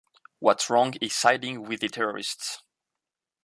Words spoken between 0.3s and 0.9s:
What's